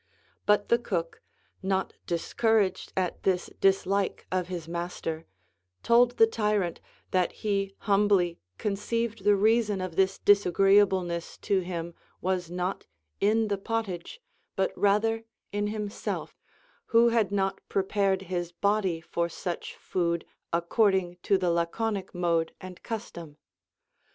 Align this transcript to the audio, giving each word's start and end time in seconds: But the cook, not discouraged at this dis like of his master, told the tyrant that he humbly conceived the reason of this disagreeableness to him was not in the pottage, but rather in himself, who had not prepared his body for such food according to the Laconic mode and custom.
But 0.47 0.69
the 0.69 0.79
cook, 0.79 1.21
not 1.61 1.93
discouraged 2.07 2.91
at 2.97 3.21
this 3.21 3.51
dis 3.59 3.85
like 3.85 4.25
of 4.31 4.47
his 4.47 4.67
master, 4.67 5.27
told 5.83 6.17
the 6.17 6.25
tyrant 6.25 6.81
that 7.11 7.31
he 7.45 7.75
humbly 7.81 8.39
conceived 8.57 9.23
the 9.23 9.35
reason 9.35 9.79
of 9.79 9.95
this 9.95 10.17
disagreeableness 10.17 11.37
to 11.43 11.59
him 11.59 11.93
was 12.19 12.49
not 12.49 12.87
in 13.19 13.47
the 13.47 13.59
pottage, 13.59 14.19
but 14.55 14.75
rather 14.75 15.23
in 15.51 15.67
himself, 15.67 16.41
who 16.87 17.09
had 17.09 17.31
not 17.31 17.61
prepared 17.69 18.23
his 18.23 18.51
body 18.51 19.01
for 19.01 19.29
such 19.29 19.75
food 19.75 20.25
according 20.51 21.17
to 21.21 21.37
the 21.37 21.51
Laconic 21.51 22.15
mode 22.15 22.55
and 22.59 22.81
custom. 22.81 23.37